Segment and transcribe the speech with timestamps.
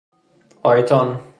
[0.63, 1.21] آیتان